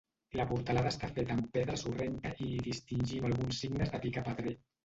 La 0.39 0.45
portalada 0.51 0.93
està 0.93 1.09
feta 1.17 1.35
amb 1.35 1.51
pedra 1.57 1.77
sorrenca 1.83 2.33
i 2.47 2.49
hi 2.55 2.65
distingim 2.71 3.31
alguns 3.31 3.63
signes 3.67 3.93
de 3.97 4.01
picapedrer. 4.09 4.57